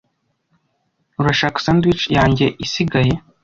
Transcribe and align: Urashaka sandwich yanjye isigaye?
Urashaka 1.21 1.57
sandwich 1.65 2.03
yanjye 2.17 2.45
isigaye? 2.65 3.13